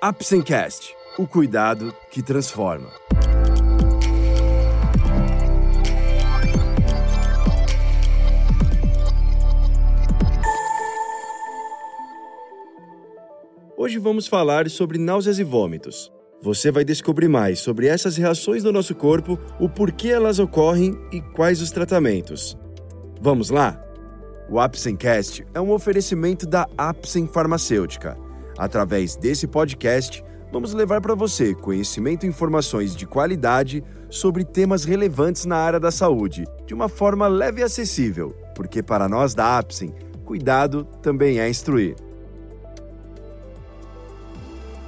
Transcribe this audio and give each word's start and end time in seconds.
Apsencast, 0.00 0.94
o 1.18 1.26
cuidado 1.26 1.92
que 2.08 2.22
transforma. 2.22 2.88
Hoje 13.76 13.98
vamos 13.98 14.28
falar 14.28 14.70
sobre 14.70 14.98
náuseas 14.98 15.40
e 15.40 15.42
vômitos. 15.42 16.12
Você 16.40 16.70
vai 16.70 16.84
descobrir 16.84 17.26
mais 17.26 17.58
sobre 17.58 17.88
essas 17.88 18.16
reações 18.16 18.62
do 18.62 18.72
nosso 18.72 18.94
corpo, 18.94 19.36
o 19.58 19.68
porquê 19.68 20.10
elas 20.10 20.38
ocorrem 20.38 20.96
e 21.10 21.20
quais 21.20 21.60
os 21.60 21.72
tratamentos. 21.72 22.56
Vamos 23.20 23.50
lá? 23.50 23.82
O 24.48 24.60
Apsencast 24.60 25.44
é 25.52 25.60
um 25.60 25.72
oferecimento 25.72 26.46
da 26.46 26.68
Apsen 26.78 27.26
Farmacêutica. 27.26 28.27
Através 28.58 29.14
desse 29.14 29.46
podcast, 29.46 30.24
vamos 30.52 30.74
levar 30.74 31.00
para 31.00 31.14
você 31.14 31.54
conhecimento 31.54 32.26
e 32.26 32.28
informações 32.28 32.96
de 32.96 33.06
qualidade 33.06 33.84
sobre 34.10 34.44
temas 34.44 34.84
relevantes 34.84 35.44
na 35.44 35.56
área 35.56 35.78
da 35.78 35.92
saúde, 35.92 36.44
de 36.66 36.74
uma 36.74 36.88
forma 36.88 37.28
leve 37.28 37.60
e 37.60 37.64
acessível, 37.64 38.34
porque 38.56 38.82
para 38.82 39.08
nós 39.08 39.32
da 39.32 39.56
Apsen, 39.56 39.94
cuidado 40.24 40.84
também 41.00 41.38
é 41.38 41.48
instruir. 41.48 41.94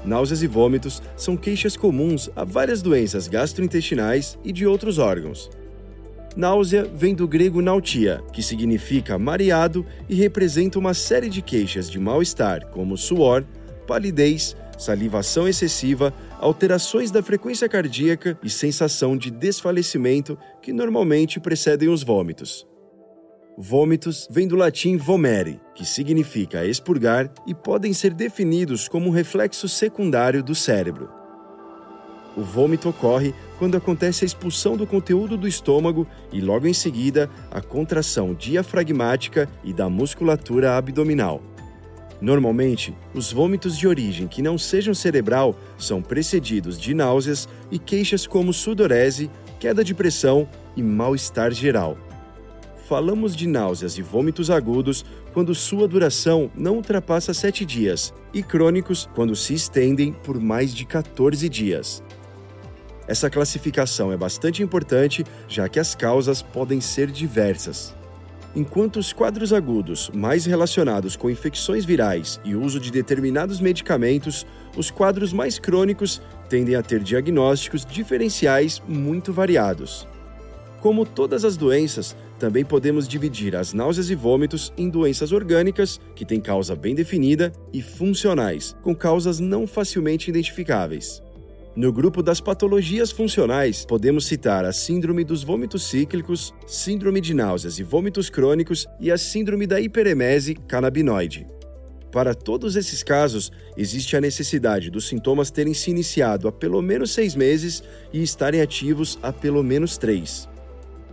Náuseas 0.04 0.42
e 0.42 0.46
vômitos 0.46 1.00
são 1.16 1.36
queixas 1.36 1.76
comuns 1.76 2.28
a 2.34 2.42
várias 2.42 2.82
doenças 2.82 3.28
gastrointestinais 3.28 4.36
e 4.42 4.50
de 4.50 4.66
outros 4.66 4.98
órgãos. 4.98 5.50
Náusea 6.36 6.84
vem 6.94 7.14
do 7.14 7.28
grego 7.28 7.60
nautia, 7.60 8.22
que 8.32 8.42
significa 8.42 9.18
mareado 9.18 9.84
e 10.08 10.14
representa 10.14 10.78
uma 10.78 10.94
série 10.94 11.28
de 11.28 11.42
queixas 11.42 11.90
de 11.90 11.98
mal-estar, 11.98 12.68
como 12.68 12.96
suor, 12.96 13.44
palidez, 13.90 14.56
salivação 14.78 15.48
excessiva, 15.48 16.14
alterações 16.38 17.10
da 17.10 17.24
frequência 17.24 17.68
cardíaca 17.68 18.38
e 18.40 18.48
sensação 18.48 19.16
de 19.16 19.32
desfalecimento 19.32 20.38
que 20.62 20.72
normalmente 20.72 21.40
precedem 21.40 21.88
os 21.88 22.04
vômitos. 22.04 22.64
Vômitos 23.58 24.28
vem 24.30 24.46
do 24.46 24.54
latim 24.54 24.96
vomere, 24.96 25.60
que 25.74 25.84
significa 25.84 26.64
expurgar 26.64 27.32
e 27.48 27.52
podem 27.52 27.92
ser 27.92 28.14
definidos 28.14 28.86
como 28.86 29.08
um 29.08 29.10
reflexo 29.10 29.68
secundário 29.68 30.40
do 30.40 30.54
cérebro. 30.54 31.10
O 32.36 32.42
vômito 32.42 32.88
ocorre 32.88 33.34
quando 33.58 33.76
acontece 33.76 34.24
a 34.24 34.26
expulsão 34.26 34.76
do 34.76 34.86
conteúdo 34.86 35.36
do 35.36 35.48
estômago 35.48 36.06
e, 36.32 36.40
logo 36.40 36.68
em 36.68 36.72
seguida, 36.72 37.28
a 37.50 37.60
contração 37.60 38.34
diafragmática 38.34 39.48
e 39.64 39.72
da 39.72 39.88
musculatura 39.88 40.76
abdominal. 40.76 41.42
Normalmente, 42.20 42.94
os 43.14 43.32
vômitos 43.32 43.78
de 43.78 43.88
origem 43.88 44.28
que 44.28 44.42
não 44.42 44.58
sejam 44.58 44.92
cerebral 44.92 45.58
são 45.78 46.02
precedidos 46.02 46.78
de 46.78 46.92
náuseas 46.92 47.48
e 47.70 47.78
queixas 47.78 48.26
como 48.26 48.52
sudorese, 48.52 49.30
queda 49.58 49.82
de 49.82 49.94
pressão 49.94 50.48
e 50.76 50.82
mal-estar 50.82 51.52
geral 51.52 51.96
falamos 52.90 53.36
de 53.36 53.46
náuseas 53.46 53.96
e 53.98 54.02
vômitos 54.02 54.50
agudos 54.50 55.04
quando 55.32 55.54
sua 55.54 55.86
duração 55.86 56.50
não 56.56 56.74
ultrapassa 56.74 57.32
7 57.32 57.64
dias 57.64 58.12
e 58.34 58.42
crônicos 58.42 59.08
quando 59.14 59.36
se 59.36 59.54
estendem 59.54 60.12
por 60.12 60.40
mais 60.40 60.74
de 60.74 60.84
14 60.84 61.48
dias. 61.48 62.02
Essa 63.06 63.30
classificação 63.30 64.12
é 64.12 64.16
bastante 64.16 64.60
importante, 64.60 65.24
já 65.46 65.68
que 65.68 65.78
as 65.78 65.94
causas 65.94 66.42
podem 66.42 66.80
ser 66.80 67.12
diversas. 67.12 67.94
Enquanto 68.54 68.96
os 68.96 69.12
quadros 69.12 69.52
agudos, 69.52 70.10
mais 70.12 70.44
relacionados 70.44 71.14
com 71.14 71.30
infecções 71.30 71.84
virais 71.84 72.40
e 72.44 72.56
uso 72.56 72.80
de 72.80 72.90
determinados 72.90 73.60
medicamentos, 73.60 74.44
os 74.76 74.90
quadros 74.90 75.32
mais 75.32 75.58
crônicos 75.58 76.20
tendem 76.48 76.74
a 76.74 76.82
ter 76.82 77.00
diagnósticos 77.00 77.84
diferenciais 77.84 78.82
muito 78.88 79.32
variados. 79.32 80.06
Como 80.80 81.06
todas 81.06 81.44
as 81.44 81.56
doenças, 81.56 82.16
também 82.40 82.64
podemos 82.64 83.06
dividir 83.06 83.54
as 83.54 83.72
náuseas 83.72 84.10
e 84.10 84.14
vômitos 84.16 84.72
em 84.76 84.88
doenças 84.88 85.30
orgânicas, 85.30 86.00
que 86.16 86.24
têm 86.24 86.40
causa 86.40 86.74
bem 86.74 86.94
definida, 86.94 87.52
e 87.72 87.80
funcionais, 87.80 88.74
com 88.82 88.96
causas 88.96 89.38
não 89.38 89.66
facilmente 89.66 90.28
identificáveis. 90.28 91.22
No 91.76 91.92
grupo 91.92 92.20
das 92.20 92.40
patologias 92.40 93.12
funcionais, 93.12 93.84
podemos 93.84 94.26
citar 94.26 94.64
a 94.64 94.72
síndrome 94.72 95.22
dos 95.22 95.44
vômitos 95.44 95.84
cíclicos, 95.84 96.52
síndrome 96.66 97.20
de 97.20 97.32
náuseas 97.32 97.78
e 97.78 97.84
vômitos 97.84 98.28
crônicos 98.28 98.88
e 98.98 99.08
a 99.08 99.16
síndrome 99.16 99.68
da 99.68 99.80
hiperemese 99.80 100.54
canabinoide. 100.54 101.46
Para 102.10 102.34
todos 102.34 102.74
esses 102.74 103.04
casos, 103.04 103.52
existe 103.76 104.16
a 104.16 104.20
necessidade 104.20 104.90
dos 104.90 105.06
sintomas 105.06 105.48
terem 105.48 105.72
se 105.72 105.92
iniciado 105.92 106.48
há 106.48 106.52
pelo 106.52 106.82
menos 106.82 107.12
seis 107.12 107.36
meses 107.36 107.84
e 108.12 108.20
estarem 108.20 108.60
ativos 108.60 109.16
há 109.22 109.32
pelo 109.32 109.62
menos 109.62 109.96
três. 109.96 110.48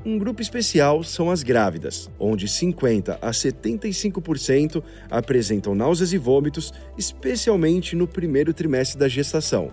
Um 0.04 0.18
grupo 0.18 0.42
especial 0.42 1.04
são 1.04 1.30
as 1.30 1.44
grávidas, 1.44 2.10
onde 2.18 2.48
50 2.48 3.20
a 3.22 3.30
75% 3.30 4.84
apresentam 5.08 5.76
náuseas 5.76 6.14
e 6.14 6.18
vômitos, 6.18 6.74
especialmente 6.98 7.96
no 7.96 8.08
primeiro 8.08 8.54
trimestre 8.54 8.98
da 8.98 9.08
gestação. 9.08 9.72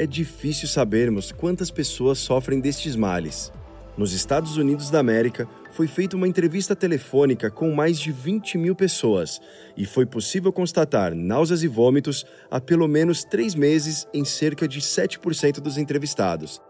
É 0.00 0.06
difícil 0.06 0.66
sabermos 0.66 1.30
quantas 1.30 1.70
pessoas 1.70 2.16
sofrem 2.16 2.58
destes 2.58 2.96
males. 2.96 3.52
Nos 3.98 4.14
Estados 4.14 4.56
Unidos 4.56 4.88
da 4.88 4.98
América, 4.98 5.46
foi 5.72 5.86
feita 5.86 6.16
uma 6.16 6.26
entrevista 6.26 6.74
telefônica 6.74 7.50
com 7.50 7.70
mais 7.70 8.00
de 8.00 8.10
20 8.10 8.56
mil 8.56 8.74
pessoas 8.74 9.42
e 9.76 9.84
foi 9.84 10.06
possível 10.06 10.50
constatar 10.50 11.14
náuseas 11.14 11.62
e 11.62 11.68
vômitos 11.68 12.24
há 12.50 12.58
pelo 12.58 12.88
menos 12.88 13.24
três 13.24 13.54
meses 13.54 14.08
em 14.14 14.24
cerca 14.24 14.66
de 14.66 14.80
7% 14.80 15.60
dos 15.60 15.76
entrevistados 15.76 16.62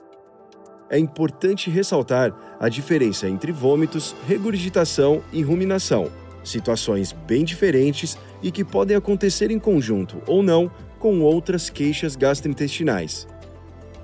é 0.91 0.99
importante 0.99 1.71
ressaltar 1.71 2.35
a 2.59 2.69
diferença 2.69 3.29
entre 3.29 3.53
vômitos, 3.53 4.15
regurgitação 4.27 5.23
e 5.33 5.41
ruminação, 5.41 6.11
situações 6.43 7.13
bem 7.13 7.45
diferentes 7.45 8.19
e 8.43 8.51
que 8.51 8.65
podem 8.65 8.97
acontecer 8.97 9.53
em 9.53 9.59
conjunto 9.59 10.21
ou 10.27 10.43
não 10.43 10.69
com 11.01 11.23
outras 11.23 11.71
queixas 11.71 12.15
gastrointestinais. 12.15 13.27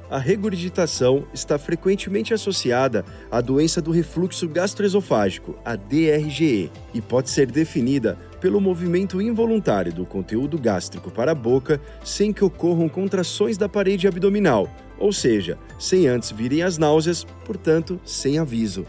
A 0.09 0.19
regurgitação 0.19 1.27
está 1.35 1.59
frequentemente 1.59 2.33
associada 2.33 3.05
à 3.31 3.41
doença 3.41 3.83
do 3.83 3.91
refluxo 3.91 4.49
gastroesofágico, 4.49 5.57
a 5.65 5.77
DRGE, 5.77 6.71
e 6.95 7.01
pode 7.03 7.29
ser 7.29 7.51
definida 7.51 8.17
pelo 8.41 8.61
movimento 8.61 9.21
involuntário 9.21 9.93
do 9.93 10.07
conteúdo 10.07 10.59
gástrico 10.59 11.11
para 11.11 11.33
a 11.33 11.35
boca 11.35 11.81
sem 12.03 12.33
que 12.33 12.45
ocorram 12.45 12.89
contrações 12.89 13.59
da 13.59 13.69
parede 13.69 14.09
abdominal, 14.09 14.71
ou 14.99 15.13
seja, 15.13 15.59
sem 15.79 16.07
antes 16.07 16.31
virem 16.31 16.63
as 16.63 16.79
náuseas, 16.79 17.27
portanto, 17.45 18.01
sem 18.05 18.39
aviso. 18.39 18.87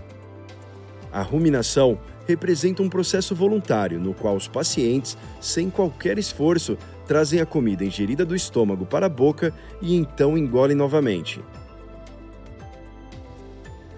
A 1.11 1.23
ruminação 1.23 1.99
representa 2.27 2.83
um 2.83 2.89
processo 2.89 3.33
voluntário 3.33 3.99
no 3.99 4.13
qual 4.13 4.35
os 4.35 4.47
pacientes, 4.47 5.17
sem 5.41 5.69
qualquer 5.69 6.19
esforço, 6.19 6.77
trazem 7.07 7.39
a 7.39 7.45
comida 7.45 7.85
ingerida 7.85 8.25
do 8.25 8.35
estômago 8.35 8.85
para 8.85 9.05
a 9.05 9.09
boca 9.09 9.53
e 9.81 9.95
então 9.95 10.37
engolem 10.37 10.75
novamente. 10.75 11.41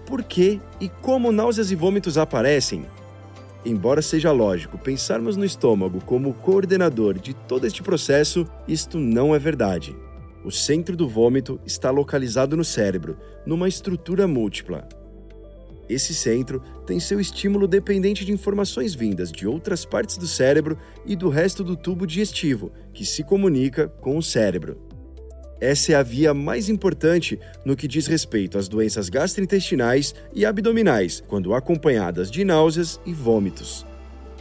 Por 0.06 0.22
que 0.22 0.60
e 0.80 0.88
como 0.88 1.30
náuseas 1.30 1.70
e 1.70 1.76
vômitos 1.76 2.16
aparecem? 2.16 2.86
Embora 3.64 4.00
seja 4.00 4.32
lógico 4.32 4.78
pensarmos 4.78 5.36
no 5.36 5.44
estômago 5.44 6.02
como 6.04 6.32
coordenador 6.32 7.18
de 7.18 7.34
todo 7.34 7.66
este 7.66 7.82
processo, 7.82 8.46
isto 8.66 8.98
não 8.98 9.34
é 9.34 9.38
verdade. 9.38 9.94
O 10.42 10.50
centro 10.50 10.96
do 10.96 11.06
vômito 11.06 11.60
está 11.66 11.90
localizado 11.90 12.56
no 12.56 12.64
cérebro, 12.64 13.18
numa 13.44 13.68
estrutura 13.68 14.26
múltipla. 14.26 14.88
Esse 15.90 16.14
centro 16.14 16.62
tem 16.86 17.00
seu 17.00 17.18
estímulo 17.18 17.66
dependente 17.66 18.24
de 18.24 18.30
informações 18.30 18.94
vindas 18.94 19.32
de 19.32 19.44
outras 19.44 19.84
partes 19.84 20.16
do 20.16 20.26
cérebro 20.28 20.78
e 21.04 21.16
do 21.16 21.28
resto 21.28 21.64
do 21.64 21.74
tubo 21.74 22.06
digestivo, 22.06 22.70
que 22.94 23.04
se 23.04 23.24
comunica 23.24 23.88
com 23.88 24.16
o 24.16 24.22
cérebro. 24.22 24.78
Essa 25.60 25.92
é 25.92 25.94
a 25.96 26.02
via 26.04 26.32
mais 26.32 26.68
importante 26.68 27.40
no 27.64 27.74
que 27.74 27.88
diz 27.88 28.06
respeito 28.06 28.56
às 28.56 28.68
doenças 28.68 29.08
gastrointestinais 29.08 30.14
e 30.32 30.46
abdominais, 30.46 31.20
quando 31.26 31.52
acompanhadas 31.52 32.30
de 32.30 32.44
náuseas 32.44 33.00
e 33.04 33.12
vômitos. 33.12 33.84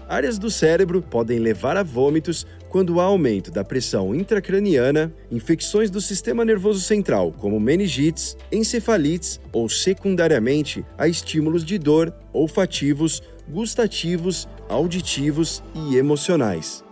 Áreas 0.08 0.38
do 0.38 0.52
cérebro 0.52 1.02
podem 1.02 1.40
levar 1.40 1.78
a 1.78 1.84
vômitos 1.84 2.46
quando 2.70 3.00
há 3.00 3.04
aumento 3.04 3.52
da 3.52 3.64
pressão 3.64 4.14
intracraniana, 4.14 5.12
infecções 5.32 5.90
do 5.90 6.00
sistema 6.00 6.46
nervoso 6.46 6.80
central, 6.80 7.34
como 7.38 7.60
meningites, 7.60 8.38
encefalites 8.52 9.42
ou, 9.52 9.68
secundariamente, 9.68 10.86
a 10.98 11.08
estímulos 11.08 11.66
de 11.66 11.80
dor, 11.80 12.14
olfativos, 12.32 13.22
gustativos, 13.50 14.48
auditivos 14.70 15.64
e 15.74 15.98
emocionais. 15.98 16.84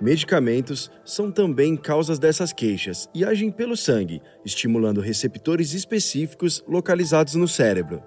Medicamentos 0.00 0.90
são 1.04 1.32
também 1.32 1.76
causas 1.76 2.18
dessas 2.18 2.52
queixas 2.52 3.08
e 3.14 3.24
agem 3.24 3.50
pelo 3.50 3.76
sangue, 3.76 4.22
estimulando 4.44 5.00
receptores 5.00 5.72
específicos 5.72 6.62
localizados 6.68 7.34
no 7.34 7.48
cérebro. 7.48 8.02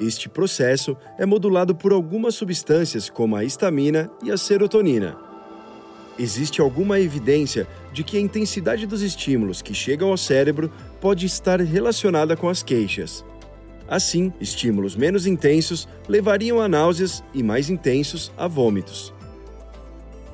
Este 0.00 0.28
processo 0.28 0.96
é 1.18 1.24
modulado 1.24 1.74
por 1.74 1.92
algumas 1.92 2.34
substâncias 2.34 3.08
como 3.08 3.36
a 3.36 3.44
histamina 3.44 4.10
e 4.24 4.30
a 4.30 4.36
serotonina. 4.36 5.25
Existe 6.18 6.60
alguma 6.60 6.98
evidência 7.00 7.66
de 7.92 8.02
que 8.04 8.16
a 8.16 8.20
intensidade 8.20 8.86
dos 8.86 9.02
estímulos 9.02 9.62
que 9.62 9.74
chegam 9.74 10.10
ao 10.10 10.16
cérebro 10.16 10.70
pode 11.00 11.26
estar 11.26 11.60
relacionada 11.60 12.36
com 12.36 12.48
as 12.48 12.62
queixas. 12.62 13.24
Assim, 13.88 14.32
estímulos 14.40 14.96
menos 14.96 15.26
intensos 15.26 15.88
levariam 16.08 16.60
a 16.60 16.68
náuseas 16.68 17.22
e 17.32 17.42
mais 17.42 17.70
intensos 17.70 18.32
a 18.36 18.48
vômitos. 18.48 19.14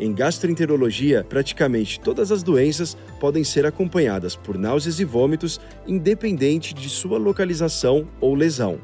Em 0.01 0.13
gastroenterologia, 0.13 1.25
praticamente 1.29 2.01
todas 2.01 2.33
as 2.33 2.43
doenças 2.43 2.97
podem 3.21 3.45
ser 3.45 3.67
acompanhadas 3.67 4.35
por 4.35 4.57
náuseas 4.57 4.99
e 4.99 5.05
vômitos, 5.05 5.61
independente 5.87 6.75
de 6.75 6.89
sua 6.89 7.19
localização 7.19 8.09
ou 8.21 8.35
lesão. 8.35 8.81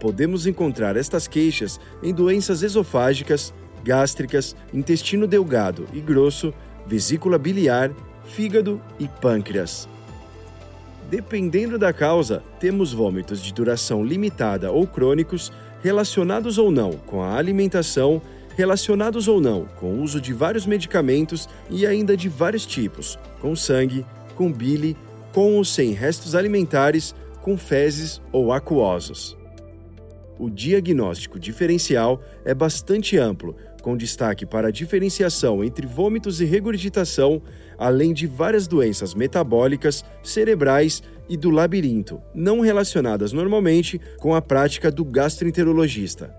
Podemos 0.00 0.46
encontrar 0.46 0.96
estas 0.96 1.28
queixas 1.28 1.78
em 2.02 2.14
doenças 2.14 2.62
esofágicas, 2.62 3.52
gástricas, 3.82 4.54
intestino 4.72 5.26
delgado 5.26 5.86
e 5.92 6.00
grosso, 6.00 6.52
vesícula 6.86 7.38
biliar, 7.38 7.90
fígado 8.24 8.80
e 8.98 9.08
pâncreas. 9.08 9.88
Dependendo 11.10 11.78
da 11.78 11.92
causa, 11.92 12.42
temos 12.60 12.92
vômitos 12.92 13.42
de 13.42 13.52
duração 13.52 14.04
limitada 14.04 14.70
ou 14.70 14.86
crônicos, 14.86 15.50
relacionados 15.82 16.58
ou 16.58 16.70
não 16.70 16.92
com 16.92 17.22
a 17.22 17.36
alimentação, 17.36 18.20
relacionados 18.56 19.28
ou 19.28 19.40
não 19.40 19.66
com 19.78 19.94
o 19.94 20.02
uso 20.02 20.20
de 20.20 20.34
vários 20.34 20.66
medicamentos 20.66 21.48
e 21.70 21.86
ainda 21.86 22.16
de 22.16 22.28
vários 22.28 22.66
tipos, 22.66 23.18
com 23.40 23.56
sangue, 23.56 24.04
com 24.34 24.52
bile, 24.52 24.96
com 25.32 25.56
ou 25.56 25.64
sem 25.64 25.92
restos 25.92 26.34
alimentares, 26.34 27.14
com 27.40 27.56
fezes 27.56 28.20
ou 28.32 28.52
aquosos. 28.52 29.37
O 30.38 30.48
diagnóstico 30.48 31.38
diferencial 31.38 32.22
é 32.44 32.54
bastante 32.54 33.18
amplo, 33.18 33.56
com 33.82 33.96
destaque 33.96 34.46
para 34.46 34.68
a 34.68 34.70
diferenciação 34.70 35.64
entre 35.64 35.86
vômitos 35.86 36.40
e 36.40 36.44
regurgitação, 36.44 37.42
além 37.76 38.12
de 38.12 38.26
várias 38.26 38.68
doenças 38.68 39.14
metabólicas, 39.14 40.04
cerebrais 40.22 41.02
e 41.28 41.36
do 41.36 41.50
labirinto, 41.50 42.20
não 42.34 42.60
relacionadas 42.60 43.32
normalmente 43.32 44.00
com 44.18 44.34
a 44.34 44.40
prática 44.40 44.90
do 44.90 45.04
gastroenterologista. 45.04 46.34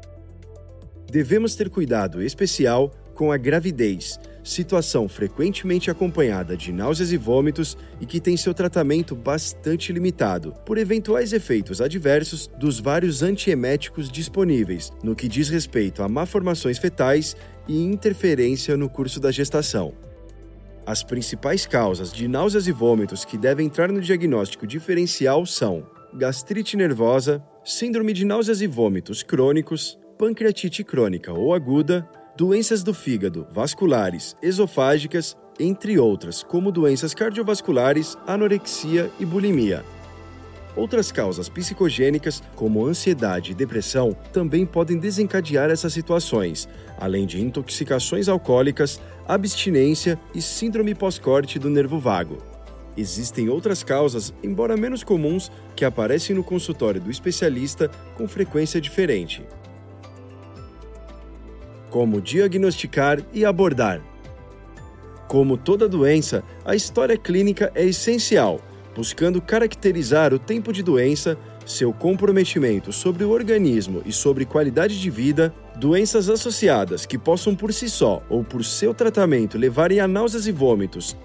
Devemos 1.12 1.56
ter 1.56 1.70
cuidado 1.70 2.22
especial 2.22 2.92
com 3.14 3.32
a 3.32 3.38
gravidez, 3.38 4.18
situação 4.44 5.08
frequentemente 5.08 5.92
acompanhada 5.92 6.56
de 6.56 6.72
náuseas 6.72 7.12
e 7.12 7.18
vômitos 7.18 7.78
e 8.00 8.06
que 8.06 8.20
tem 8.20 8.38
seu 8.38 8.54
tratamento 8.54 9.16
bastante 9.16 9.92
limitado 9.92 10.54
por 10.66 10.78
eventuais 10.78 11.34
efeitos 11.34 11.82
adversos 11.82 12.48
dos 12.58 12.80
vários 12.80 13.22
antieméticos 13.22 14.10
disponíveis 14.10 14.92
no 15.04 15.16
que 15.16 15.28
diz 15.28 15.50
respeito 15.50 16.02
a 16.02 16.10
malformações 16.10 16.78
fetais 16.78 17.36
e 17.68 17.84
interferência 17.84 18.76
no 18.76 18.90
curso 18.90 19.20
da 19.20 19.32
gestação. 19.32 19.94
As 20.86 21.04
principais 21.04 21.68
causas 21.68 22.12
de 22.12 22.28
náuseas 22.28 22.68
e 22.68 22.72
vômitos 22.72 23.24
que 23.24 23.38
devem 23.38 23.68
entrar 23.68 23.92
no 23.92 24.02
diagnóstico 24.02 24.66
diferencial 24.66 25.46
são 25.46 25.86
gastrite 26.14 26.76
nervosa, 26.76 27.44
síndrome 27.64 28.14
de 28.14 28.26
náuseas 28.26 28.62
e 28.62 28.68
vômitos 28.68 29.22
crônicos, 29.22 30.00
pancreatite 30.18 30.84
crônica 30.84 31.32
ou 31.32 31.54
aguda, 31.54 32.10
doenças 32.40 32.84
do 32.84 32.94
fígado, 32.94 33.46
vasculares, 33.52 34.34
esofágicas, 34.42 35.36
entre 35.60 36.00
outras, 36.00 36.42
como 36.42 36.72
doenças 36.72 37.14
cardiovasculares, 37.14 38.18
anorexia 38.26 39.12
e 39.20 39.26
bulimia. 39.26 39.84
Outras 40.74 41.12
causas 41.12 41.50
psicogênicas, 41.50 42.42
como 42.56 42.86
ansiedade 42.86 43.52
e 43.52 43.54
depressão, 43.54 44.16
também 44.32 44.66
podem 44.66 44.98
desencadear 44.98 45.70
essas 45.70 45.92
situações, 45.92 46.70
além 46.98 47.26
de 47.26 47.42
intoxicações 47.42 48.30
alcoólicas, 48.30 49.02
abstinência 49.28 50.18
e 50.34 50.42
síndrome 50.42 50.96
pós-corte 50.96 51.60
do 51.60 51.70
nervo 51.70 52.00
vago. 52.00 52.38
Existem 52.96 53.50
outras 53.50 53.84
causas, 53.84 54.34
embora 54.42 54.78
menos 54.78 55.04
comuns, 55.04 55.52
que 55.76 55.84
aparecem 55.84 56.34
no 56.38 56.44
consultório 56.46 57.02
do 57.02 57.12
especialista 57.12 57.92
com 58.16 58.30
frequência 58.30 58.80
diferente 58.80 59.44
como 61.90 62.22
diagnosticar 62.22 63.20
e 63.34 63.46
abordar. 63.46 64.02
Como 65.28 65.58
toda 65.58 65.88
doença, 65.88 66.44
a 66.66 66.76
história 66.76 67.18
clínica 67.18 67.72
é 67.76 67.86
essencial, 67.86 68.60
buscando 68.96 69.42
caracterizar 69.42 70.34
o 70.34 70.40
tempo 70.40 70.74
de 70.74 70.82
doença, 70.82 71.38
seu 71.66 71.94
comprometimento 71.94 72.92
sobre 72.92 73.24
o 73.24 73.30
organismo 73.30 74.02
e 74.06 74.12
sobre 74.12 74.44
qualidade 74.44 75.00
de 75.00 75.10
vida, 75.10 75.54
doenças 75.78 76.30
associadas 76.30 77.06
que 77.06 77.18
possam 77.18 77.56
por 77.56 77.72
si 77.72 77.88
só 77.88 78.24
ou 78.28 78.44
por 78.44 78.66
seu 78.66 78.94
tratamento 78.94 79.58
levarem 79.58 80.00
a 80.00 80.08
náuseas 80.08 80.48
e 80.48 80.52
vômitos. 80.52 81.16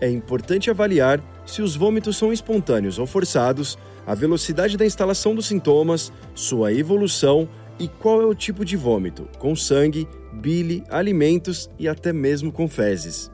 É 0.00 0.08
importante 0.08 0.70
avaliar 0.70 1.20
se 1.44 1.60
os 1.60 1.74
vômitos 1.74 2.16
são 2.16 2.32
espontâneos 2.32 2.98
ou 2.98 3.06
forçados, 3.06 3.76
a 4.06 4.14
velocidade 4.14 4.76
da 4.76 4.86
instalação 4.86 5.34
dos 5.34 5.46
sintomas, 5.46 6.12
sua 6.34 6.72
evolução 6.72 7.48
e 7.78 7.88
qual 7.88 8.20
é 8.20 8.26
o 8.26 8.34
tipo 8.34 8.64
de 8.64 8.76
vômito, 8.76 9.28
com 9.38 9.54
sangue, 9.54 10.08
bile, 10.32 10.82
alimentos 10.88 11.70
e 11.78 11.88
até 11.88 12.12
mesmo 12.12 12.50
com 12.50 12.68
fezes. 12.68 13.30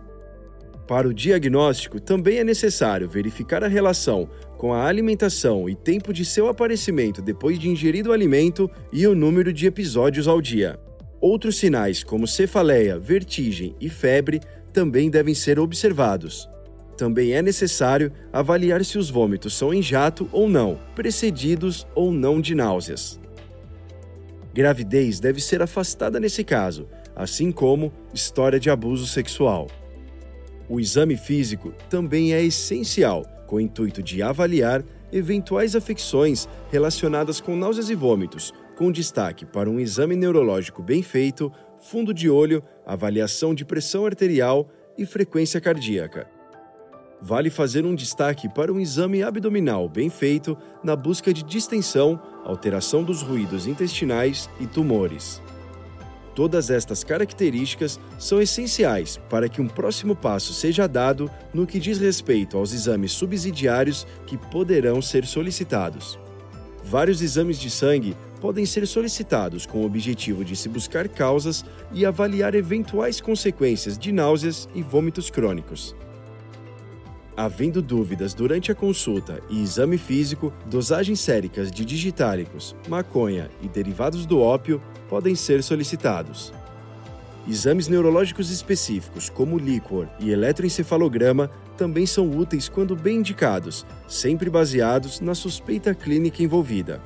Para 0.87 1.09
o 1.09 1.15
diagnóstico, 1.15 1.99
também 1.99 2.39
é 2.39 2.45
necessário 2.45 3.09
verificar 3.09 3.65
a 3.65 3.69
relação 3.69 4.29
com 4.59 4.75
a 4.75 4.87
alimentação 4.87 5.69
e 5.69 5.75
tempo 5.75 6.13
de 6.13 6.25
seu 6.25 6.47
aparecimento 6.49 7.23
depois 7.23 7.59
de 7.59 7.69
ingerido 7.71 8.11
o 8.11 8.13
alimento 8.13 8.71
e 8.93 9.07
o 9.07 9.15
número 9.15 9.53
de 9.53 9.67
episódios 9.67 10.29
ao 10.29 10.43
dia. 10.43 10.79
Outros 11.21 11.57
sinais, 11.57 12.05
como 12.05 12.27
cefaleia, 12.27 12.99
vertigem 12.99 13.75
e 13.81 13.89
febre, 13.89 14.41
também 14.75 15.09
devem 15.09 15.35
ser 15.35 15.59
observados. 15.59 16.49
Também 16.99 17.33
é 17.33 17.41
necessário 17.41 18.13
avaliar 18.33 18.85
se 18.85 18.99
os 18.99 19.09
vômitos 19.09 19.55
são 19.55 19.73
em 19.73 19.81
jato 19.81 20.29
ou 20.31 20.49
não, 20.49 20.79
precedidos 20.95 21.87
ou 21.95 22.13
não 22.13 22.41
de 22.41 22.55
náuseas. 22.55 23.19
Gravidez 24.55 25.19
deve 25.19 25.41
ser 25.41 25.61
afastada 25.63 26.21
nesse 26.21 26.45
caso, 26.45 26.89
assim 27.17 27.51
como 27.51 27.93
história 28.15 28.61
de 28.61 28.71
abuso 28.71 29.05
sexual. 29.05 29.67
O 30.69 30.79
exame 30.79 31.17
físico 31.17 31.75
também 31.91 32.33
é 32.33 32.41
essencial, 32.41 33.25
com 33.49 33.57
o 33.57 33.61
intuito 33.61 34.01
de 34.01 34.23
avaliar 34.23 34.85
eventuais 35.13 35.75
afecções 35.75 36.49
relacionadas 36.71 37.41
com 37.41 37.57
náuseas 37.57 37.91
e 37.91 37.97
vômitos, 37.97 38.53
com 38.79 38.93
destaque 38.93 39.45
para 39.45 39.69
um 39.69 39.81
exame 39.81 40.15
neurológico 40.15 40.85
bem 40.85 41.03
feito, 41.03 41.51
fundo 41.81 42.15
de 42.15 42.31
olho, 42.31 42.63
avaliação 42.87 43.57
de 43.57 43.65
pressão 43.65 44.07
arterial 44.07 44.71
e 44.97 45.05
frequência 45.05 45.61
cardíaca 45.61 46.29
vale 47.25 47.49
fazer 47.49 47.87
um 47.87 47.95
destaque 47.95 48.51
para 48.51 48.71
um 48.71 48.79
exame 48.79 49.23
abdominal 49.23 49.89
bem 49.89 50.11
feito 50.11 50.59
na 50.83 50.95
busca 50.95 51.33
de 51.33 51.43
distensão, 51.43 52.21
alteração 52.45 53.03
dos 53.03 53.23
ruídos 53.23 53.67
intestinais 53.67 54.49
e 54.61 54.67
tumores. 54.67 55.43
Todas 56.35 56.69
estas 56.69 57.05
características 57.05 57.99
são 58.19 58.43
essenciais 58.43 59.21
para 59.31 59.49
que 59.49 59.61
um 59.61 59.69
próximo 59.69 60.17
passo 60.17 60.53
seja 60.53 60.89
dado 60.89 61.31
no 61.53 61.67
que 61.67 61.79
diz 61.79 61.99
respeito 61.99 62.57
aos 62.57 62.73
exames 62.73 63.13
subsidiários 63.13 64.05
que 64.27 64.37
poderão 64.37 65.01
ser 65.01 65.25
solicitados. 65.27 66.19
Vários 66.83 67.23
exames 67.23 67.59
de 67.59 67.71
sangue 67.71 68.17
podem 68.41 68.67
ser 68.67 68.87
solicitados 68.87 69.65
com 69.65 69.83
o 69.83 69.87
objetivo 69.87 70.45
de 70.45 70.55
se 70.55 70.69
buscar 70.69 71.09
causas 71.09 71.65
e 71.93 72.05
avaliar 72.05 72.55
eventuais 72.55 73.21
consequências 73.21 73.97
de 73.97 74.13
náuseas 74.13 74.69
e 74.75 74.83
vômitos 74.83 75.31
crônicos. 75.31 75.95
Havendo 77.37 77.83
dúvidas 77.83 78.33
durante 78.33 78.71
a 78.71 78.75
consulta 78.77 79.43
e 79.51 79.61
exame 79.61 79.99
físico, 79.99 80.53
dosagens 80.67 81.19
séricas 81.19 81.71
de 81.71 81.85
digitálicos, 81.85 82.77
maconha 82.89 83.51
e 83.61 83.67
derivados 83.67 84.25
do 84.25 84.41
ópio 84.41 84.81
podem 85.09 85.35
ser 85.35 85.61
solicitados. 85.61 86.53
Exames 87.49 87.89
neurológicos 87.89 88.51
específicos, 88.51 89.29
como 89.29 89.59
líquor 89.59 90.09
e 90.21 90.31
eletroencefalograma, 90.31 91.51
também 91.77 92.07
são 92.07 92.31
úteis 92.31 92.69
quando 92.69 92.95
bem 92.95 93.19
indicados, 93.19 93.85
sempre 94.07 94.49
baseados 94.49 95.21
na 95.21 95.35
suspeita 95.35 95.93
clínica 95.93 96.41
envolvida. 96.41 97.03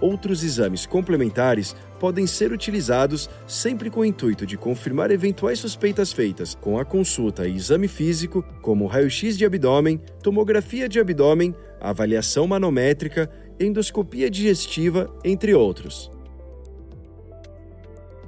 Outros 0.00 0.42
exames 0.42 0.86
complementares 0.86 1.74
podem 2.00 2.26
ser 2.26 2.52
utilizados 2.52 3.30
sempre 3.46 3.88
com 3.88 4.00
o 4.00 4.04
intuito 4.04 4.44
de 4.44 4.56
confirmar 4.56 5.10
eventuais 5.10 5.58
suspeitas 5.58 6.12
feitas 6.12 6.54
com 6.54 6.78
a 6.78 6.84
consulta 6.84 7.46
e 7.46 7.56
exame 7.56 7.88
físico, 7.88 8.44
como 8.60 8.86
raio-x 8.86 9.38
de 9.38 9.44
abdômen, 9.44 10.00
tomografia 10.22 10.88
de 10.88 10.98
abdômen, 11.00 11.54
avaliação 11.80 12.46
manométrica, 12.46 13.30
endoscopia 13.58 14.28
digestiva, 14.28 15.14
entre 15.24 15.54
outros. 15.54 16.10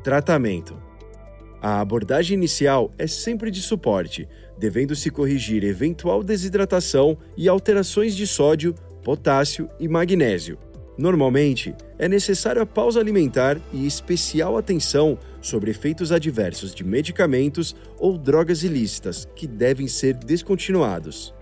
Tratamento: 0.03 0.81
A 1.61 1.81
abordagem 1.81 2.37
inicial 2.37 2.93
é 2.97 3.07
sempre 3.07 3.51
de 3.51 3.61
suporte, 3.61 4.29
devendo-se 4.57 5.11
corrigir 5.11 5.65
eventual 5.65 6.23
desidratação 6.23 7.19
e 7.37 7.49
alterações 7.49 8.15
de 8.15 8.27
sódio, 8.27 8.75
potássio 9.03 9.69
e 9.79 9.89
magnésio 9.89 10.59
Normalmente, 10.99 11.75
é 11.99 12.09
necessário 12.09 12.63
a 12.63 12.67
pausa 12.67 12.99
alimentar 12.99 13.61
e 13.73 13.87
especial 13.87 14.57
atenção 14.57 15.19
sobre 15.43 15.71
efeitos 15.71 16.11
adversos 16.11 16.75
de 16.75 16.83
medicamentos 16.85 17.77
ou 17.99 18.17
drogas 18.17 18.63
ilícitas 18.63 19.29
que 19.37 19.47
devem 19.47 19.89
ser 19.89 20.15
descontinuados. 20.15 21.35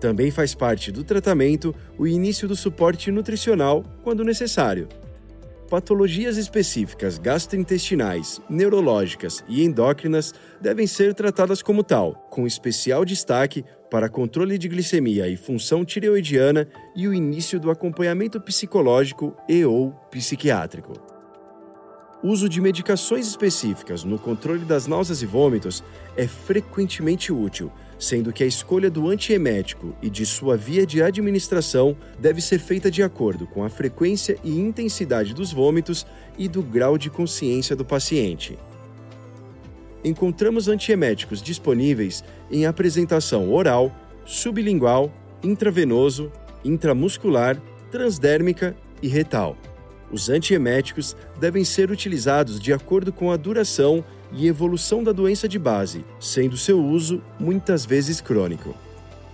Também 0.00 0.30
faz 0.30 0.54
parte 0.54 0.90
do 0.90 1.04
tratamento 1.04 1.74
o 1.98 2.06
início 2.06 2.48
do 2.48 2.56
suporte 2.56 3.10
nutricional 3.10 3.84
quando 4.02 4.24
necessário. 4.24 4.88
Patologias 5.68 6.36
específicas 6.36 7.18
gastrointestinais, 7.18 8.40
neurológicas 8.48 9.44
e 9.46 9.62
endócrinas 9.62 10.34
devem 10.60 10.86
ser 10.86 11.14
tratadas 11.14 11.62
como 11.62 11.84
tal, 11.84 12.14
com 12.30 12.46
especial 12.46 13.04
destaque 13.04 13.64
para 13.90 14.08
controle 14.08 14.56
de 14.56 14.68
glicemia 14.68 15.28
e 15.28 15.36
função 15.36 15.84
tireoidiana 15.84 16.68
e 16.94 17.08
o 17.08 17.14
início 17.14 17.58
do 17.58 17.70
acompanhamento 17.70 18.40
psicológico 18.40 19.36
e 19.48 19.64
ou 19.64 19.90
psiquiátrico. 20.10 20.92
O 22.22 22.28
uso 22.28 22.48
de 22.48 22.60
medicações 22.60 23.26
específicas 23.26 24.04
no 24.04 24.18
controle 24.18 24.64
das 24.64 24.86
náuseas 24.86 25.22
e 25.22 25.26
vômitos 25.26 25.82
é 26.16 26.26
frequentemente 26.26 27.32
útil 27.32 27.72
sendo 28.00 28.32
que 28.32 28.42
a 28.42 28.46
escolha 28.46 28.90
do 28.90 29.08
antiemético 29.08 29.94
e 30.00 30.08
de 30.08 30.24
sua 30.24 30.56
via 30.56 30.86
de 30.86 31.02
administração 31.02 31.94
deve 32.18 32.40
ser 32.40 32.58
feita 32.58 32.90
de 32.90 33.02
acordo 33.02 33.46
com 33.46 33.62
a 33.62 33.68
frequência 33.68 34.38
e 34.42 34.58
intensidade 34.58 35.34
dos 35.34 35.52
vômitos 35.52 36.06
e 36.38 36.48
do 36.48 36.62
grau 36.62 36.96
de 36.96 37.10
consciência 37.10 37.76
do 37.76 37.84
paciente. 37.84 38.58
Encontramos 40.04 40.68
antieméticos 40.68 41.42
disponíveis 41.42 42.24
em 42.50 42.66
apresentação 42.66 43.52
oral, 43.52 43.94
sublingual, 44.24 45.12
intravenoso, 45.42 46.32
intramuscular, 46.64 47.60
transdérmica 47.90 48.76
e 49.02 49.08
retal. 49.08 49.56
Os 50.10 50.28
antieméticos 50.28 51.16
devem 51.38 51.64
ser 51.64 51.90
utilizados 51.90 52.58
de 52.58 52.72
acordo 52.72 53.12
com 53.12 53.30
a 53.30 53.36
duração 53.36 54.04
e 54.32 54.46
evolução 54.46 55.04
da 55.04 55.12
doença 55.12 55.48
de 55.48 55.58
base, 55.58 56.04
sendo 56.18 56.56
seu 56.56 56.82
uso 56.82 57.22
muitas 57.38 57.84
vezes 57.84 58.20
crônico. 58.20 58.74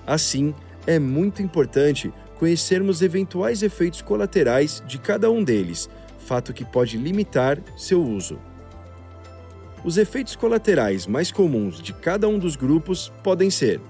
Assim, 0.06 0.54
é 0.86 0.98
muito 0.98 1.42
importante 1.42 2.12
conhecermos 2.38 3.02
eventuais 3.02 3.62
efeitos 3.62 4.02
colaterais 4.02 4.82
de 4.86 4.98
cada 4.98 5.30
um 5.30 5.42
deles, 5.42 5.88
fato 6.18 6.52
que 6.52 6.64
pode 6.64 6.96
limitar 6.96 7.58
seu 7.76 8.02
uso. 8.02 8.38
Os 9.86 9.96
efeitos 9.96 10.36
colaterais 10.36 11.06
mais 11.06 11.30
comuns 11.30 11.80
de 11.80 11.94
cada 11.94 12.28
um 12.28 12.38
dos 12.38 12.56
grupos 12.56 13.10
podem 13.22 13.48
ser: 13.48 13.80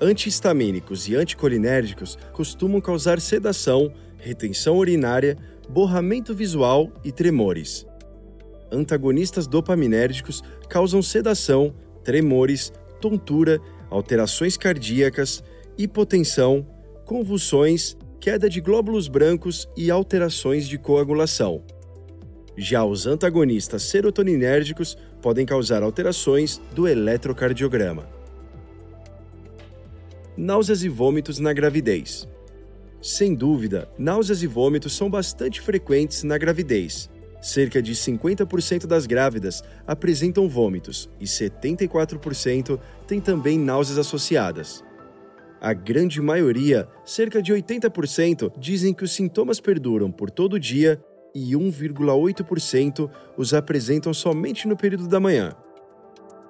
antihistamínicos 0.00 1.08
e 1.08 1.16
anticolinérgicos 1.16 2.16
costumam 2.32 2.80
causar 2.80 3.20
sedação, 3.20 3.92
retenção 4.18 4.76
urinária, 4.76 5.36
borramento 5.68 6.32
visual 6.32 6.92
e 7.02 7.10
tremores 7.10 7.86
antagonistas 8.72 9.46
dopaminérgicos 9.46 10.42
causam 10.68 11.02
sedação, 11.02 11.74
tremores, 12.02 12.72
tontura, 13.00 13.60
alterações 13.90 14.56
cardíacas, 14.56 15.44
hipotensão, 15.76 16.66
convulsões, 17.04 17.96
queda 18.18 18.48
de 18.48 18.60
glóbulos 18.60 19.08
brancos 19.08 19.68
e 19.76 19.90
alterações 19.90 20.66
de 20.66 20.78
coagulação. 20.78 21.62
Já 22.56 22.84
os 22.84 23.06
antagonistas 23.06 23.82
serotoninérgicos 23.84 24.96
podem 25.20 25.46
causar 25.46 25.82
alterações 25.82 26.60
do 26.74 26.86
eletrocardiograma. 26.86 28.06
Náuseas 30.36 30.82
e 30.82 30.88
vômitos 30.88 31.38
na 31.38 31.52
gravidez. 31.52 32.28
Sem 33.00 33.34
dúvida, 33.34 33.88
náuseas 33.98 34.42
e 34.42 34.46
vômitos 34.46 34.96
são 34.96 35.10
bastante 35.10 35.60
frequentes 35.60 36.22
na 36.22 36.38
gravidez, 36.38 37.10
Cerca 37.42 37.82
de 37.82 37.92
50% 37.92 38.86
das 38.86 39.04
grávidas 39.04 39.64
apresentam 39.84 40.48
vômitos 40.48 41.10
e 41.20 41.24
74% 41.24 42.78
têm 43.04 43.20
também 43.20 43.58
náuseas 43.58 43.98
associadas. 43.98 44.84
A 45.60 45.72
grande 45.72 46.20
maioria, 46.20 46.88
cerca 47.04 47.42
de 47.42 47.52
80%, 47.52 48.52
dizem 48.56 48.94
que 48.94 49.02
os 49.02 49.12
sintomas 49.12 49.58
perduram 49.58 50.10
por 50.12 50.30
todo 50.30 50.54
o 50.54 50.58
dia 50.58 51.02
e 51.34 51.52
1,8% 51.52 53.10
os 53.36 53.54
apresentam 53.54 54.12
somente 54.12 54.66
no 54.68 54.76
período 54.76 55.08
da 55.08 55.20
manhã. 55.20 55.52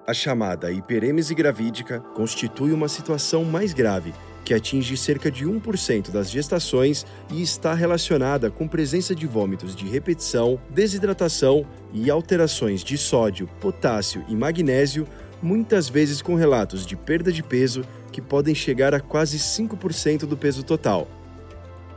A 0.06 0.12
chamada 0.12 0.70
hiperêmese 0.72 1.34
gravídica 1.34 2.00
constitui 2.00 2.72
uma 2.72 2.88
situação 2.88 3.44
mais 3.44 3.72
grave 3.72 4.12
que 4.44 4.52
atinge 4.52 4.96
cerca 4.96 5.30
de 5.30 5.46
1% 5.46 6.10
das 6.10 6.30
gestações 6.30 7.06
e 7.30 7.40
está 7.40 7.74
relacionada 7.74 8.50
com 8.50 8.66
presença 8.66 9.14
de 9.14 9.26
vômitos 9.26 9.74
de 9.74 9.86
repetição, 9.86 10.60
desidratação 10.68 11.64
e 11.92 12.10
alterações 12.10 12.82
de 12.82 12.98
sódio, 12.98 13.48
potássio 13.60 14.24
e 14.28 14.34
magnésio, 14.34 15.06
muitas 15.40 15.88
vezes 15.88 16.20
com 16.20 16.34
relatos 16.34 16.84
de 16.84 16.96
perda 16.96 17.32
de 17.32 17.42
peso 17.42 17.84
que 18.10 18.20
podem 18.20 18.54
chegar 18.54 18.94
a 18.94 19.00
quase 19.00 19.38
5% 19.38 20.26
do 20.26 20.36
peso 20.36 20.62
total. 20.62 21.08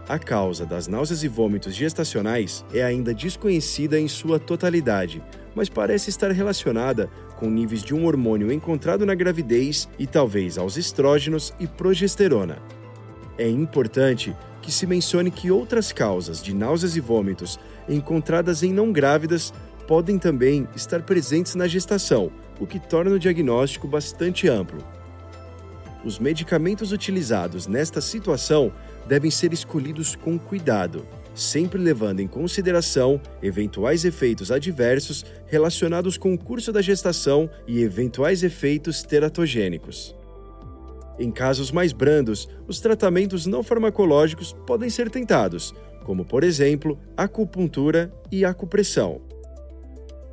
A 0.08 0.20
causa 0.20 0.68
das 0.68 0.88
náuseas 0.88 1.24
e 1.24 1.28
vômitos 1.28 1.74
gestacionais 1.74 2.64
é 2.72 2.84
ainda 2.84 3.12
desconhecida 3.12 4.00
em 4.00 4.08
sua 4.08 4.38
totalidade, 4.38 5.24
mas 5.56 5.68
parece 5.68 6.12
estar 6.12 6.30
relacionada 6.30 7.10
com 7.38 7.50
níveis 7.50 7.82
de 7.82 7.96
um 7.96 8.06
hormônio 8.06 8.52
encontrado 8.52 9.04
na 9.04 9.16
gravidez 9.16 9.90
e 9.98 10.06
talvez 10.06 10.60
aos 10.60 10.78
estrógenos 10.78 11.54
e 11.60 11.66
progesterona. 11.66 12.60
É 13.36 13.50
importante 13.50 14.36
que 14.62 14.72
se 14.72 14.86
mencione 14.86 15.32
que 15.32 15.50
outras 15.50 15.92
causas 15.92 16.42
de 16.42 16.54
náuseas 16.54 16.96
e 16.96 17.00
vômitos 17.00 17.60
encontradas 17.90 18.62
em 18.62 18.72
não 18.72 18.92
grávidas 18.92 19.52
podem 19.88 20.20
também 20.20 20.68
estar 20.76 21.02
presentes 21.02 21.56
na 21.56 21.68
gestação, 21.68 22.32
o 22.60 22.68
que 22.68 22.80
torna 22.80 23.16
o 23.16 23.20
diagnóstico 23.20 23.88
bastante 23.88 24.48
amplo. 24.48 24.84
Os 26.04 26.20
medicamentos 26.20 26.92
utilizados 26.92 27.66
nesta 27.66 28.00
situação 28.00 28.72
devem 29.08 29.32
ser 29.32 29.54
escolhidos 29.54 30.16
com 30.16 30.38
cuidado 30.38 31.06
sempre 31.36 31.80
levando 31.80 32.22
em 32.22 32.28
consideração 32.28 33.22
eventuais 33.44 34.06
efeitos 34.06 34.52
adversos 34.52 35.26
relacionados 35.46 36.18
com 36.18 36.34
o 36.34 36.38
curso 36.38 36.72
da 36.72 36.82
gestação 36.82 37.50
e 37.68 37.82
eventuais 37.82 38.42
efeitos 38.42 39.04
teratogênicos. 39.04 40.16
Em 41.20 41.30
casos 41.32 41.72
mais 41.72 41.92
brandos, 41.92 42.48
os 42.68 42.80
tratamentos 42.80 43.46
não 43.46 43.62
farmacológicos 43.62 44.54
podem 44.66 44.90
ser 44.90 45.10
tentados, 45.10 45.74
como, 46.04 46.26
por 46.26 46.44
exemplo, 46.44 46.98
acupuntura 47.16 48.14
e 48.32 48.46
acupressão. 48.46 49.22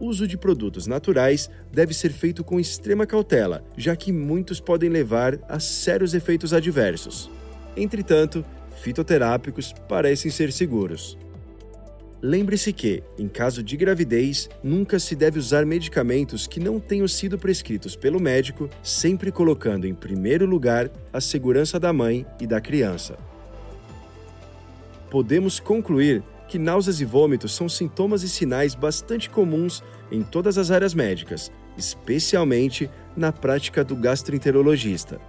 O 0.00 0.06
uso 0.06 0.26
de 0.26 0.36
produtos 0.36 0.86
naturais 0.86 1.48
deve 1.70 1.94
ser 1.94 2.12
feito 2.12 2.42
com 2.42 2.58
extrema 2.58 3.06
cautela, 3.06 3.64
já 3.76 3.94
que 3.94 4.12
muitos 4.12 4.60
podem 4.60 4.90
levar 4.90 5.38
a 5.48 5.60
sérios 5.60 6.14
efeitos 6.14 6.52
adversos. 6.52 7.30
Entretanto, 7.76 8.44
fitoterápicos 8.82 9.72
parecem 9.88 10.30
ser 10.30 10.52
seguros. 10.52 11.16
Lembre-se 12.20 12.72
que, 12.72 13.02
em 13.18 13.28
caso 13.28 13.62
de 13.62 13.76
gravidez, 13.76 14.48
nunca 14.62 14.98
se 14.98 15.14
deve 15.14 15.38
usar 15.38 15.64
medicamentos 15.64 16.46
que 16.46 16.60
não 16.60 16.78
tenham 16.78 17.08
sido 17.08 17.38
prescritos 17.38 17.96
pelo 17.96 18.20
médico, 18.20 18.68
sempre 18.82 19.32
colocando 19.32 19.86
em 19.86 19.94
primeiro 19.94 20.46
lugar 20.46 20.90
a 21.12 21.20
segurança 21.20 21.80
da 21.80 21.92
mãe 21.92 22.26
e 22.40 22.46
da 22.46 22.60
criança. 22.60 23.16
Podemos 25.10 25.58
concluir 25.58 26.22
que 26.48 26.58
náuseas 26.58 27.00
e 27.00 27.04
vômitos 27.04 27.54
são 27.54 27.68
sintomas 27.68 28.22
e 28.22 28.28
sinais 28.28 28.74
bastante 28.74 29.30
comuns 29.30 29.82
em 30.10 30.22
todas 30.22 30.58
as 30.58 30.70
áreas 30.70 30.94
médicas, 30.94 31.50
especialmente 31.76 32.90
na 33.16 33.32
prática 33.32 33.82
do 33.82 33.96
gastroenterologista. 33.96 35.20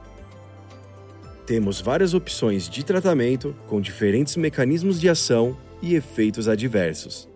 Temos 1.46 1.82
várias 1.82 2.14
opções 2.14 2.70
de 2.70 2.86
tratamento 2.86 3.54
com 3.68 3.82
diferentes 3.82 4.38
mecanismos 4.38 5.00
de 5.00 5.10
ação 5.10 5.58
e 5.82 5.94
efeitos 5.94 6.48
adversos. 6.48 7.28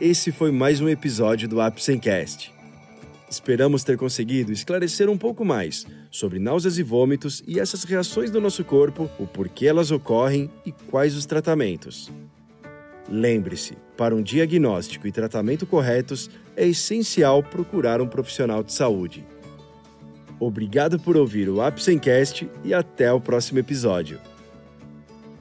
Esse 0.00 0.32
foi 0.32 0.50
mais 0.50 0.80
um 0.80 0.88
episódio 0.88 1.46
do 1.46 1.60
Apsencast. 1.60 2.52
Esperamos 3.30 3.84
ter 3.84 3.98
conseguido 3.98 4.50
esclarecer 4.50 5.10
um 5.10 5.18
pouco 5.18 5.44
mais 5.44 5.86
sobre 6.10 6.38
náuseas 6.38 6.78
e 6.78 6.82
vômitos 6.82 7.42
e 7.46 7.60
essas 7.60 7.84
reações 7.84 8.30
do 8.30 8.40
nosso 8.40 8.64
corpo, 8.64 9.10
o 9.18 9.26
porquê 9.26 9.66
elas 9.66 9.90
ocorrem 9.90 10.50
e 10.64 10.72
quais 10.72 11.14
os 11.14 11.26
tratamentos. 11.26 12.10
Lembre-se, 13.08 13.76
para 13.96 14.14
um 14.14 14.22
diagnóstico 14.22 15.06
e 15.06 15.12
tratamento 15.12 15.66
corretos, 15.66 16.30
é 16.56 16.66
essencial 16.66 17.42
procurar 17.42 18.00
um 18.00 18.06
profissional 18.06 18.62
de 18.62 18.72
saúde. 18.72 19.24
Obrigado 20.38 20.98
por 20.98 21.16
ouvir 21.16 21.48
o 21.48 21.60
Apsencast 21.60 22.48
e 22.62 22.74
até 22.74 23.12
o 23.12 23.20
próximo 23.20 23.58
episódio. 23.58 24.20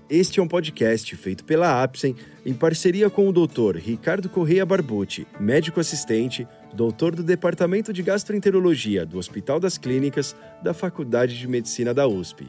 Este 0.10 0.40
é 0.40 0.44
um 0.44 0.48
podcast 0.48 1.16
feito 1.16 1.44
pela 1.44 1.82
Apsen 1.82 2.16
em 2.46 2.54
parceria 2.54 3.10
com 3.10 3.28
o 3.28 3.34
Dr. 3.34 3.78
Ricardo 3.78 4.30
Correia 4.30 4.66
Barbucci, 4.66 5.26
médico 5.40 5.80
assistente, 5.80 6.48
doutor 6.74 7.16
do 7.16 7.24
Departamento 7.24 7.92
de 7.92 8.04
Gastroenterologia 8.04 9.06
do 9.06 9.18
Hospital 9.18 9.60
das 9.60 9.78
Clínicas 9.78 10.36
da 10.62 10.74
Faculdade 10.74 11.38
de 11.38 11.48
Medicina 11.48 11.94
da 11.94 12.08
USP. 12.08 12.48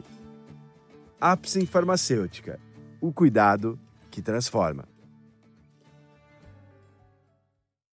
Apsen 1.19 1.65
Farmacêutica. 1.65 2.59
O 3.01 3.11
cuidado 3.11 3.79
que 4.11 4.21
transforma. 4.21 4.94